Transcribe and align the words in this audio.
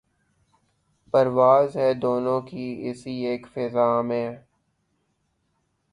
پرواز 1.13 1.75
ہے 1.77 1.93
دونوں 1.93 2.39
کی 2.41 2.65
اسی 2.89 3.15
ایک 3.25 3.47
فضا 3.53 3.89
میں 4.01 4.27